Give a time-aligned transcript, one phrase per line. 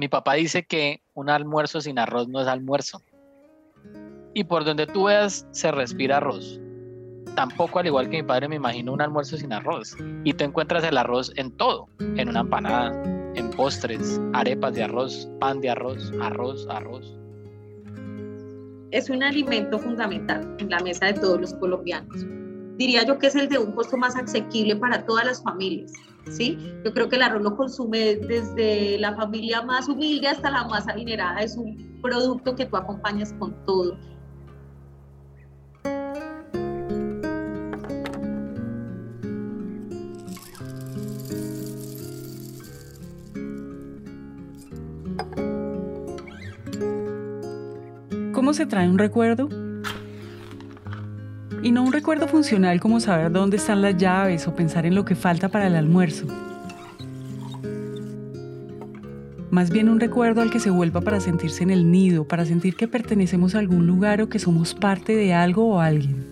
[0.00, 3.02] Mi papá dice que un almuerzo sin arroz no es almuerzo.
[4.32, 6.58] Y por donde tú veas se respira arroz.
[7.34, 9.94] Tampoco, al igual que mi padre, me imagino un almuerzo sin arroz.
[10.24, 12.94] Y tú encuentras el arroz en todo, en una empanada,
[13.34, 17.14] en postres, arepas de arroz, pan de arroz, arroz, arroz.
[18.92, 22.24] Es un alimento fundamental en la mesa de todos los colombianos.
[22.78, 25.92] Diría yo que es el de un costo más asequible para todas las familias.
[26.28, 26.58] ¿Sí?
[26.84, 30.88] Yo creo que el arroz lo consume desde la familia más humilde hasta la más
[30.88, 31.40] adinerada.
[31.40, 33.96] Es un producto que tú acompañas con todo.
[48.32, 49.48] ¿Cómo se trae un recuerdo?
[51.62, 55.04] Y no un recuerdo funcional como saber dónde están las llaves o pensar en lo
[55.04, 56.26] que falta para el almuerzo.
[59.50, 62.76] Más bien un recuerdo al que se vuelva para sentirse en el nido, para sentir
[62.76, 66.24] que pertenecemos a algún lugar o que somos parte de algo o alguien.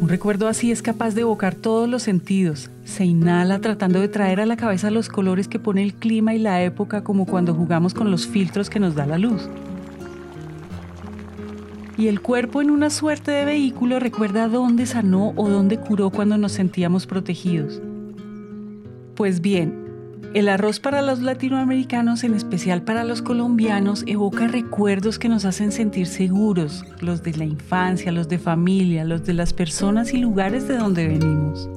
[0.00, 2.70] Un recuerdo así es capaz de evocar todos los sentidos.
[2.84, 6.38] Se inhala tratando de traer a la cabeza los colores que pone el clima y
[6.38, 9.50] la época como cuando jugamos con los filtros que nos da la luz
[12.00, 16.38] y el cuerpo en una suerte de vehículo recuerda dónde sanó o dónde curó cuando
[16.38, 17.82] nos sentíamos protegidos.
[19.16, 19.74] Pues bien,
[20.32, 25.72] el arroz para los latinoamericanos, en especial para los colombianos, evoca recuerdos que nos hacen
[25.72, 30.66] sentir seguros, los de la infancia, los de familia, los de las personas y lugares
[30.68, 31.68] de donde venimos.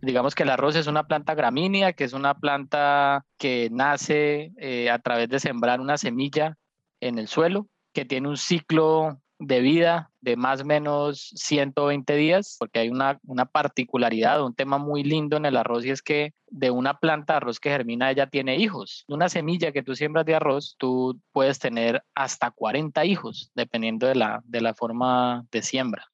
[0.00, 4.90] Digamos que el arroz es una planta gramínea, que es una planta que nace eh,
[4.90, 6.56] a través de sembrar una semilla
[7.00, 12.56] en el suelo, que tiene un ciclo de vida de más o menos 120 días,
[12.58, 16.34] porque hay una, una, particularidad, un tema muy lindo en el arroz y es que
[16.48, 19.04] de una planta de arroz que germina ella tiene hijos.
[19.08, 24.16] Una semilla que tú siembras de arroz, tú puedes tener hasta 40 hijos, dependiendo de
[24.16, 26.06] la, de la forma de siembra.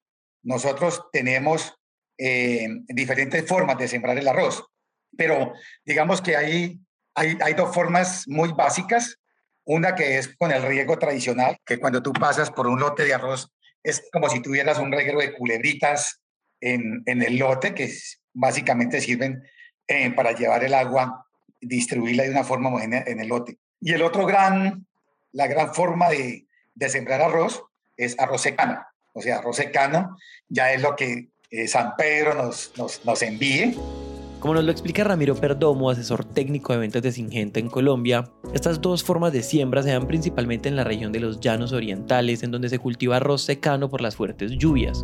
[0.42, 1.74] Nosotros tenemos
[2.18, 4.64] eh, diferentes formas de sembrar el arroz,
[5.16, 5.52] pero
[5.84, 6.78] digamos que hay,
[7.14, 9.16] hay, hay dos formas muy básicas.
[9.66, 13.14] Una que es con el riego tradicional, que cuando tú pasas por un lote de
[13.14, 13.50] arroz
[13.82, 16.20] es como si tuvieras un reguero de culebritas
[16.60, 17.90] en, en el lote, que
[18.32, 19.42] básicamente sirven
[19.86, 21.26] eh, para llevar el agua,
[21.60, 23.58] distribuirla de una forma homogénea en el lote.
[23.80, 24.86] Y el otro gran,
[25.32, 27.62] la gran forma de, de sembrar arroz
[27.96, 28.84] es arroz secano.
[29.12, 30.16] O sea, arroz secano
[30.48, 33.74] ya es lo que eh, San Pedro nos, nos, nos envíe.
[34.44, 38.78] Como nos lo explica Ramiro Perdomo, asesor técnico de ventas de Singenta en Colombia, estas
[38.78, 42.50] dos formas de siembra se dan principalmente en la región de los llanos orientales, en
[42.50, 45.02] donde se cultiva arroz secano por las fuertes lluvias.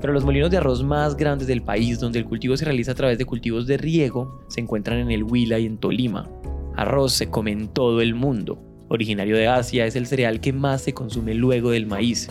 [0.00, 2.96] Pero los molinos de arroz más grandes del país, donde el cultivo se realiza a
[2.96, 6.28] través de cultivos de riego, se encuentran en el Huila y en Tolima.
[6.74, 8.60] Arroz se come en todo el mundo.
[8.88, 12.28] Originario de Asia, es el cereal que más se consume luego del maíz,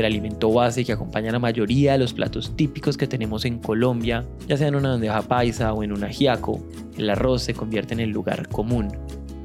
[0.00, 4.24] el alimento base que acompaña la mayoría de los platos típicos que tenemos en Colombia,
[4.46, 6.60] ya sea en una bandeja paisa o en un ajiaco.
[6.96, 8.88] El arroz se convierte en el lugar común,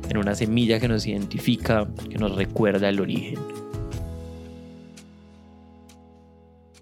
[0.10, 3.40] en una semilla que nos identifica, que nos recuerda el origen.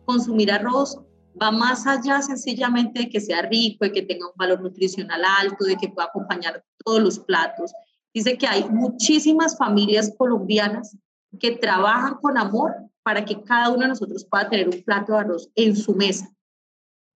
[0.06, 1.00] Consumir arroz
[1.42, 5.66] va más allá sencillamente de que sea rico, de que tenga un valor nutricional alto,
[5.66, 7.72] de que pueda acompañar todos los platos.
[8.14, 10.98] Dice que hay muchísimas familias colombianas
[11.40, 12.74] que trabajan con amor
[13.04, 16.30] para que cada uno de nosotros pueda tener un plato de arroz en su mesa.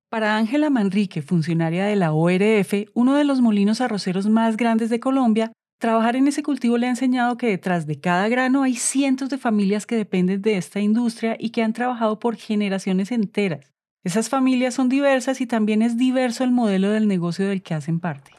[0.10, 5.00] Para Ángela Manrique, funcionaria de la ORF, uno de los molinos arroceros más grandes de
[5.00, 9.30] Colombia, trabajar en ese cultivo le ha enseñado que detrás de cada grano hay cientos
[9.30, 13.74] de familias que dependen de esta industria y que han trabajado por generaciones enteras.
[14.04, 18.00] Esas familias son diversas y también es diverso el modelo del negocio del que hacen
[18.00, 18.32] parte.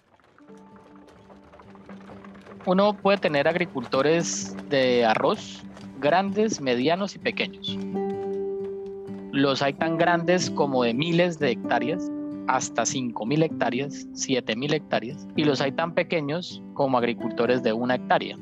[2.65, 5.65] Uno puede tener agricultores de arroz
[6.01, 7.78] grandes, medianos y pequeños.
[9.33, 12.10] Los hay tan grandes como de miles de hectáreas
[12.48, 18.39] hasta 5.000 hectáreas, 7.000 hectáreas, y los hay tan pequeños como agricultores de una hectárea.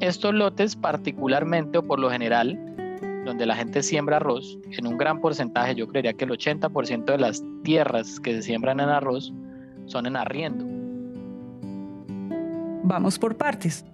[0.00, 2.58] Estos lotes particularmente o por lo general,
[3.24, 7.18] donde la gente siembra arroz, en un gran porcentaje, yo creería que el 80% de
[7.18, 9.32] las tierras que se siembran en arroz
[9.86, 10.64] son en arriendo.
[12.84, 13.84] Vamos por partes.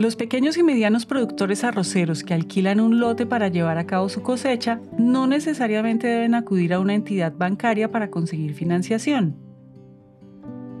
[0.00, 4.22] Los pequeños y medianos productores arroceros que alquilan un lote para llevar a cabo su
[4.22, 9.36] cosecha no necesariamente deben acudir a una entidad bancaria para conseguir financiación.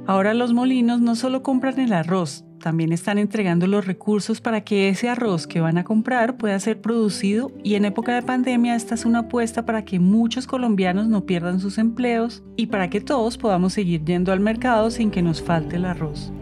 [0.06, 4.88] Ahora los molinos no solo compran el arroz, también están entregando los recursos para que
[4.88, 8.94] ese arroz que van a comprar pueda ser producido y en época de pandemia esta
[8.94, 13.36] es una apuesta para que muchos colombianos no pierdan sus empleos y para que todos
[13.36, 16.32] podamos seguir yendo al mercado sin que nos falte el arroz.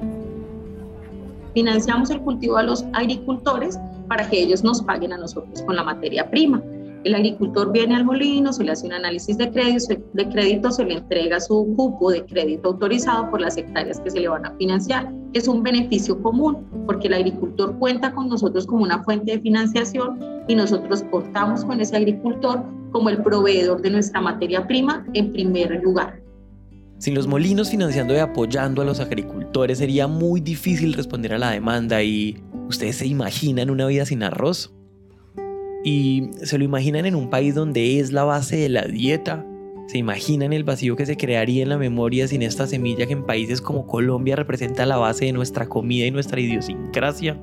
[1.59, 5.83] Financiamos el cultivo a los agricultores para que ellos nos paguen a nosotros con la
[5.83, 6.63] materia prima.
[7.03, 10.85] El agricultor viene al molino, se le hace un análisis de crédito, de crédito, se
[10.85, 14.53] le entrega su cupo de crédito autorizado por las hectáreas que se le van a
[14.53, 15.13] financiar.
[15.33, 20.45] Es un beneficio común porque el agricultor cuenta con nosotros como una fuente de financiación
[20.47, 22.63] y nosotros contamos con ese agricultor
[22.93, 26.21] como el proveedor de nuestra materia prima en primer lugar.
[26.99, 31.51] Sin los molinos financiando y apoyando a los agricultores sería muy difícil responder a la
[31.51, 34.73] demanda y ¿ustedes se imaginan una vida sin arroz?
[35.85, 39.47] y se lo imaginan en un país donde es la base de la dieta.
[39.87, 43.25] ¿Se imaginan el vacío que se crearía en la memoria sin esta semilla que en
[43.25, 47.41] países como Colombia representa la base de nuestra comida y nuestra idiosincrasia?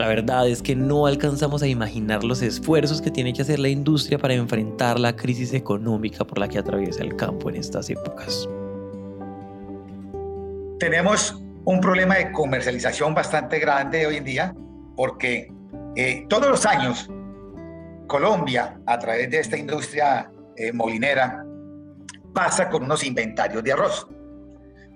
[0.00, 3.68] La verdad es que no alcanzamos a imaginar los esfuerzos que tiene que hacer la
[3.68, 8.48] industria para enfrentar la crisis económica por la que atraviesa el campo en estas épocas.
[10.78, 14.54] Tenemos un problema de comercialización bastante grande hoy en día
[14.96, 15.52] porque
[15.96, 17.10] eh, todos los años,
[18.06, 21.44] Colombia, a través de esta industria eh, molinera,
[22.32, 24.08] pasa con unos inventarios de arroz.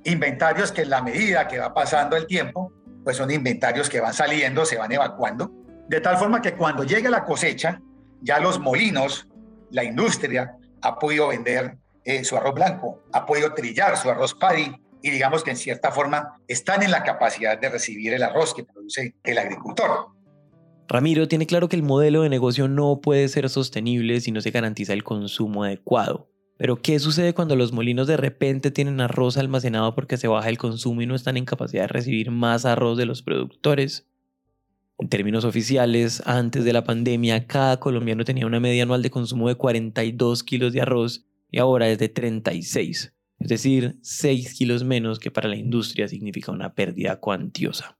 [0.05, 2.73] Inventarios que en la medida que va pasando el tiempo,
[3.05, 5.53] pues son inventarios que van saliendo, se van evacuando,
[5.89, 7.81] de tal forma que cuando llegue la cosecha,
[8.23, 9.29] ya los molinos,
[9.71, 14.75] la industria, ha podido vender eh, su arroz blanco, ha podido trillar su arroz paddy
[15.03, 18.65] y digamos que en cierta forma están en la capacidad de recibir el arroz que
[18.65, 20.09] produce el agricultor.
[20.89, 24.50] Ramiro tiene claro que el modelo de negocio no puede ser sostenible si no se
[24.50, 26.34] garantiza el consumo adecuado.
[26.56, 30.59] Pero ¿qué sucede cuando los molinos de repente tienen arroz almacenado porque se baja el
[30.59, 34.06] consumo y no están en capacidad de recibir más arroz de los productores?
[34.99, 39.49] En términos oficiales, antes de la pandemia, cada colombiano tenía una media anual de consumo
[39.49, 45.19] de 42 kilos de arroz y ahora es de 36, es decir, 6 kilos menos
[45.19, 47.99] que para la industria significa una pérdida cuantiosa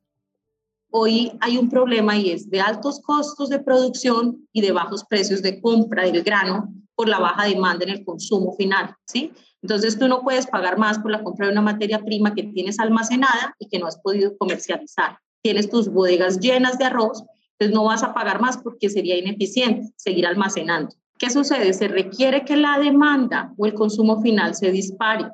[0.97, 5.43] hoy hay un problema y es de altos costos de producción y de bajos precios
[5.43, 9.33] de compra del grano por la baja demanda en el consumo final, ¿sí?
[9.63, 12.79] Entonces tú no puedes pagar más por la compra de una materia prima que tienes
[12.79, 15.19] almacenada y que no has podido comercializar.
[15.43, 19.93] Tienes tus bodegas llenas de arroz, entonces no vas a pagar más porque sería ineficiente
[19.97, 20.95] seguir almacenando.
[21.19, 21.73] ¿Qué sucede?
[21.73, 25.27] Se requiere que la demanda o el consumo final se dispare.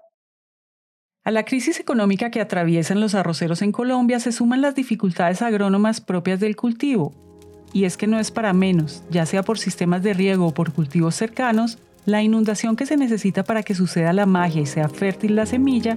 [1.25, 6.01] A la crisis económica que atraviesan los arroceros en Colombia se suman las dificultades agrónomas
[6.01, 7.30] propias del cultivo.
[7.73, 10.73] Y es que no es para menos, ya sea por sistemas de riego o por
[10.73, 15.37] cultivos cercanos, la inundación que se necesita para que suceda la magia y sea fértil
[15.37, 15.97] la semilla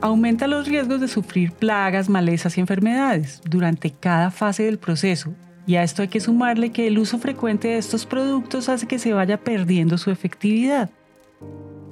[0.00, 5.32] aumenta los riesgos de sufrir plagas, malezas y enfermedades durante cada fase del proceso.
[5.66, 8.98] Y a esto hay que sumarle que el uso frecuente de estos productos hace que
[8.98, 10.90] se vaya perdiendo su efectividad.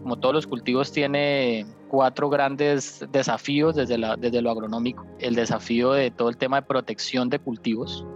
[0.03, 5.07] Como todos los cultivos tiene cuatro grandes desafíos desde, desde lo agronómico.
[5.19, 8.07] El desafío de todo el tema de protección de cultivos,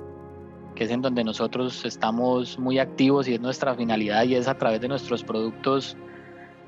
[0.78, 4.56] que es en donde nosotros estamos muy activos y es nuestra finalidad y es a
[4.56, 5.96] través de nuestros productos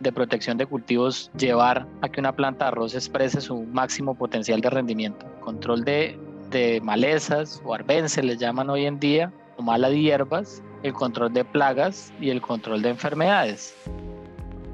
[0.00, 4.60] de protección de cultivos llevar a que una planta de arroz exprese su máximo potencial
[4.60, 5.24] de rendimiento.
[5.42, 6.18] Control de,
[6.50, 11.44] de malezas o arbences les llaman hoy en día, o malas hierbas, el control de
[11.44, 13.76] plagas y el control de enfermedades.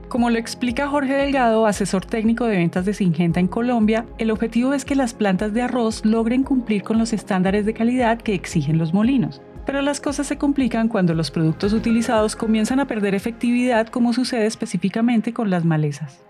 [0.08, 4.72] Como lo explica Jorge Delgado, asesor técnico de ventas de Singenta en Colombia, el objetivo
[4.72, 8.78] es que las plantas de arroz logren cumplir con los estándares de calidad que exigen
[8.78, 9.42] los molinos.
[9.66, 14.46] Pero las cosas se complican cuando los productos utilizados comienzan a perder efectividad, como sucede
[14.46, 16.22] específicamente con las malezas.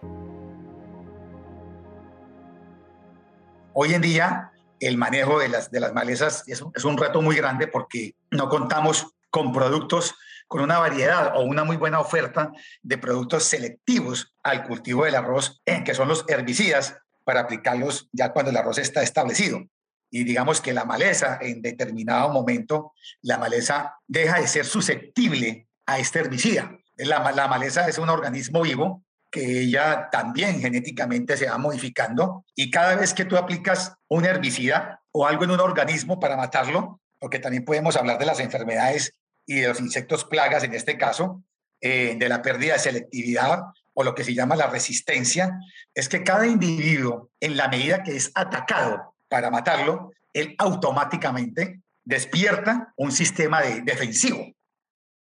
[3.74, 7.36] Hoy en día, el manejo de las, de las malezas es, es un reto muy
[7.36, 10.14] grande porque no contamos con productos
[10.48, 12.52] con una variedad o una muy buena oferta
[12.82, 18.32] de productos selectivos al cultivo del arroz, en que son los herbicidas, para aplicarlos ya
[18.32, 19.60] cuando el arroz está establecido.
[20.10, 22.92] Y digamos que la maleza, en determinado momento,
[23.22, 26.78] la maleza deja de ser susceptible a este herbicida.
[26.96, 29.02] La, la maleza es un organismo vivo
[29.32, 35.02] que ella también genéticamente se va modificando y cada vez que tú aplicas un herbicida
[35.10, 39.14] o algo en un organismo para matarlo, porque también podemos hablar de las enfermedades
[39.46, 41.42] y de los insectos plagas en este caso,
[41.80, 43.60] eh, de la pérdida de selectividad
[43.94, 45.58] o lo que se llama la resistencia,
[45.94, 52.92] es que cada individuo, en la medida que es atacado para matarlo, él automáticamente despierta
[52.96, 54.52] un sistema de defensivo.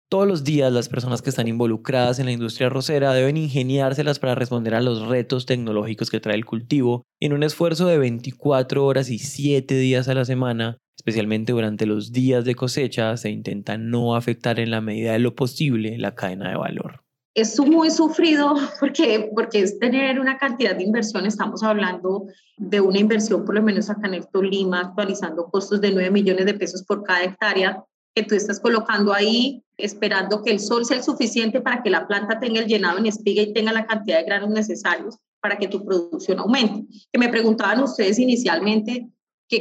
[0.10, 4.36] Todos los días las personas que están involucradas en la industria arrocera deben ingeniárselas para
[4.36, 9.10] responder a los retos tecnológicos que trae el cultivo en un esfuerzo de 24 horas
[9.10, 14.16] y 7 días a la semana, especialmente durante los días de cosecha, se intenta no
[14.16, 17.04] afectar en la medida de lo posible la cadena de valor.
[17.36, 23.00] Es muy sufrido porque, porque es tener una cantidad de inversión, estamos hablando de una
[23.00, 26.84] inversión por lo menos acá en el Tolima, actualizando costos de 9 millones de pesos
[26.84, 27.84] por cada hectárea,
[28.16, 32.08] que tú estás colocando ahí esperando que el sol sea el suficiente para que la
[32.08, 35.68] planta tenga el llenado en espiga y tenga la cantidad de granos necesarios para que
[35.68, 36.86] tu producción aumente.
[37.12, 39.10] Que me preguntaban ustedes inicialmente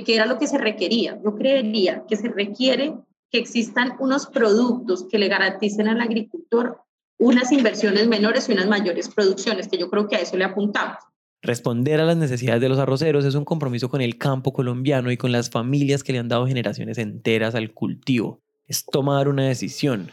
[0.01, 1.19] qué era lo que se requería.
[1.25, 2.95] Yo creería que se requiere
[3.31, 6.79] que existan unos productos que le garanticen al agricultor
[7.19, 10.97] unas inversiones menores y unas mayores producciones, que yo creo que a eso le apuntamos.
[11.41, 15.17] Responder a las necesidades de los arroceros es un compromiso con el campo colombiano y
[15.17, 20.11] con las familias que le han dado generaciones enteras al cultivo es tomar una decisión.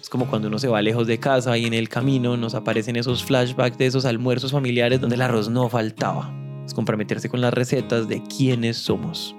[0.00, 2.96] Es como cuando uno se va lejos de casa y en el camino nos aparecen
[2.96, 6.49] esos flashbacks de esos almuerzos familiares donde el arroz no faltaba.
[6.70, 9.34] Es comprometerse con las recetas de quiénes somos.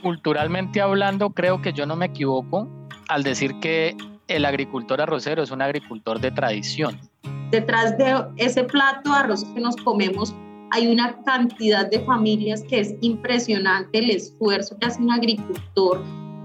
[0.00, 2.66] Culturalmente hablando, creo que yo no me equivoco
[3.08, 3.94] al decir que
[4.26, 6.98] el agricultor arrocero es un agricultor de tradición.
[7.50, 10.34] Detrás de ese plato de arroz que nos comemos
[10.70, 16.02] hay una cantidad de familias que es impresionante el esfuerzo que hace un agricultor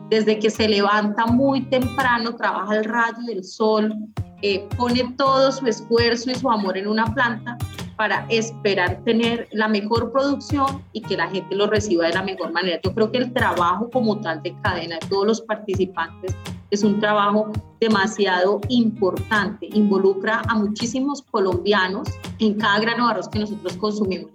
[0.09, 3.95] desde que se levanta muy temprano, trabaja el rayo del sol,
[4.41, 7.57] eh, pone todo su esfuerzo y su amor en una planta
[7.95, 12.51] para esperar tener la mejor producción y que la gente lo reciba de la mejor
[12.51, 12.79] manera.
[12.83, 16.35] Yo creo que el trabajo como tal de cadena de todos los participantes
[16.71, 22.09] es un trabajo demasiado importante, involucra a muchísimos colombianos
[22.39, 24.31] en cada grano de arroz que nosotros consumimos.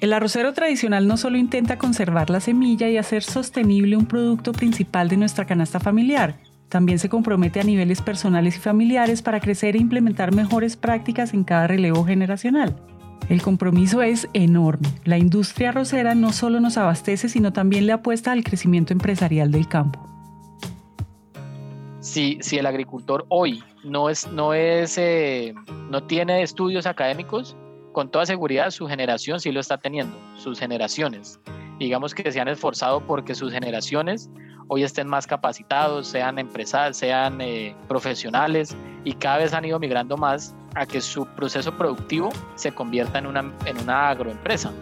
[0.00, 5.08] El arrocero tradicional no solo intenta conservar la semilla y hacer sostenible un producto principal
[5.08, 6.36] de nuestra canasta familiar,
[6.68, 11.44] también se compromete a niveles personales y familiares para crecer e implementar mejores prácticas en
[11.44, 12.76] cada relevo generacional.
[13.28, 14.88] El compromiso es enorme.
[15.04, 19.68] La industria arrocera no solo nos abastece, sino también le apuesta al crecimiento empresarial del
[19.68, 20.00] campo.
[22.00, 25.54] Si, si el agricultor hoy no, es, no, es, eh,
[25.90, 27.56] no tiene estudios académicos,
[27.92, 31.40] con toda seguridad su generación sí lo está teniendo, sus generaciones.
[31.80, 34.30] Digamos que se han esforzado porque sus generaciones
[34.68, 36.36] hoy estén más capacitados, sean
[36.92, 42.30] sean eh, profesionales y cada vez han ido migrando más a que su proceso productivo
[42.54, 44.72] se convierta en una, en una agroempresa.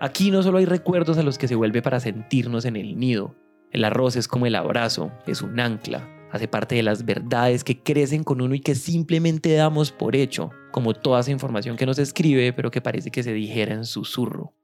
[0.00, 3.34] Aquí no solo hay recuerdos a los que se vuelve para sentirnos en el nido.
[3.72, 7.82] El arroz es como el abrazo, es un ancla, hace parte de las verdades que
[7.82, 11.98] crecen con uno y que simplemente damos por hecho, como toda esa información que nos
[11.98, 14.54] escribe, pero que parece que se dijera en susurro,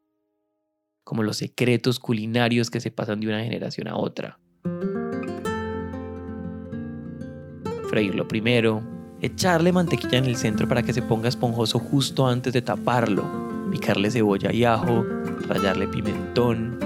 [1.04, 4.38] como los secretos culinarios que se pasan de una generación a otra.
[7.88, 8.82] Freírlo primero,
[9.20, 13.24] echarle mantequilla en el centro para que se ponga esponjoso justo antes de taparlo,
[13.70, 15.04] picarle cebolla y ajo,
[15.46, 16.78] rallarle pimentón,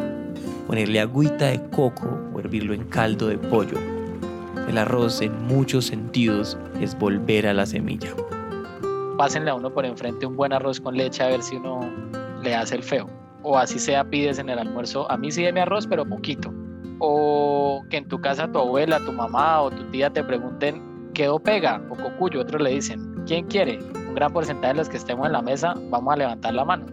[0.67, 3.79] ponerle agüita de coco o hervirlo en caldo de pollo
[4.69, 8.11] el arroz en muchos sentidos es volver a la semilla.
[9.17, 11.81] Pásenle a uno por enfrente un buen arroz con leche a ver si uno
[12.43, 13.18] le hace el feo.
[13.42, 16.52] O así sea, pides en el almuerzo, a mí sí mi arroz, pero poquito.
[16.99, 21.38] O que en tu casa tu abuela, tu mamá o tu tía te pregunten, ¿quedó
[21.38, 22.40] pega o cocuyo?
[22.40, 23.78] Otros le dicen, ¿quién quiere?
[24.09, 26.87] Un gran porcentaje de los que estemos en la mesa, vamos a levantar la mano.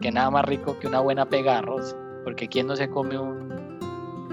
[0.00, 1.96] Que nada más rico que una buena pega de arroz.
[2.24, 3.48] Porque ¿quién no se come un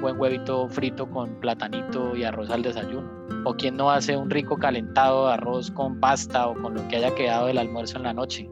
[0.02, 3.10] buen huevito frito con platanito y arroz al desayuno.
[3.44, 6.98] O quien no hace un rico calentado de arroz con pasta o con lo que
[6.98, 8.50] haya quedado del almuerzo en la noche.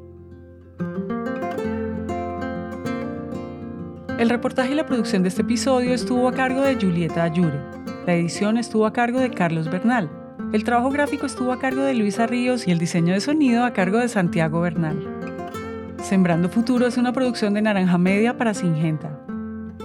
[4.24, 7.60] El reportaje y la producción de este episodio estuvo a cargo de Julieta Ayure.
[8.08, 10.10] La edición estuvo a cargo de Carlos Bernal.
[10.54, 13.74] El trabajo gráfico estuvo a cargo de Luisa Ríos y el diseño de sonido a
[13.74, 14.98] cargo de Santiago Bernal.
[16.02, 19.20] Sembrando Futuro es una producción de Naranja Media para Singenta.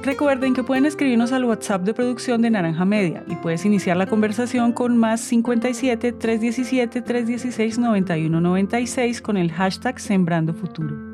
[0.04, 4.06] Recuerden que pueden escribirnos al WhatsApp de producción de Naranja Media y puedes iniciar la
[4.06, 11.07] conversación con más 57 317 316 9196 con el hashtag Sembrando Futuro.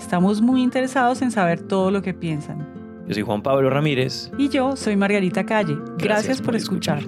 [0.00, 2.66] Estamos muy interesados en saber todo lo que piensan.
[3.06, 4.32] Yo soy Juan Pablo Ramírez.
[4.38, 5.76] Y yo soy Margarita Calle.
[5.98, 7.02] Gracias, por, escuchar.